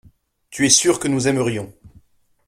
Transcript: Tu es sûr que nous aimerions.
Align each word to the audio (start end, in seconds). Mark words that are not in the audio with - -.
Tu 0.49 0.65
es 0.65 0.71
sûr 0.71 0.97
que 0.97 1.07
nous 1.07 1.27
aimerions. 1.27 1.71